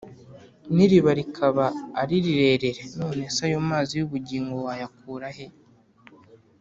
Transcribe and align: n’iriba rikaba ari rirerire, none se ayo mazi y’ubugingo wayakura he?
n’iriba 0.75 1.11
rikaba 1.19 1.65
ari 2.01 2.15
rirerire, 2.25 2.83
none 2.99 3.23
se 3.35 3.41
ayo 3.47 3.57
mazi 3.69 3.93
y’ubugingo 3.99 4.53
wayakura 4.65 5.27
he? 5.35 5.47